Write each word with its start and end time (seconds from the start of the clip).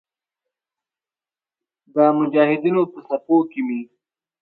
د 1.93 1.95
مجاهدینو 2.17 2.81
په 2.91 2.99
صفونو 3.07 3.45
کې 3.51 3.61
مې. 3.67 3.81